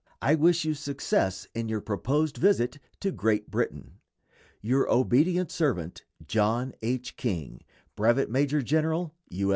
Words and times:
I 0.19 0.33
wish 0.33 0.65
you 0.65 0.73
success 0.73 1.47
in 1.53 1.69
your 1.69 1.79
proposed 1.79 2.37
visit 2.37 2.79
to 3.01 3.11
Great 3.11 3.51
Britain. 3.51 3.99
Your 4.59 4.91
obedient 4.91 5.51
servant, 5.51 6.05
JNO. 6.25 6.73
H. 6.81 7.17
KING, 7.17 7.61
_Brevet 7.95 8.27
Major 8.27 8.63
General 8.63 9.13
U. 9.29 9.49